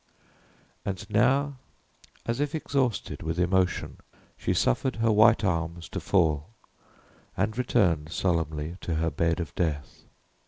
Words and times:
And 0.83 1.07
now, 1.11 1.57
as 2.25 2.39
if 2.39 2.55
exhausted 2.55 3.21
with 3.21 3.37
emotion, 3.37 3.97
she 4.35 4.51
suffered 4.51 4.95
her 4.95 5.11
white 5.11 5.43
arms 5.43 5.87
to 5.89 5.99
fall, 5.99 6.49
and 7.37 7.55
returned 7.55 8.11
solemnly 8.11 8.77
to 8.81 8.95
her 8.95 9.11
bed 9.11 9.39
of 9.39 9.53
death. 9.53 10.05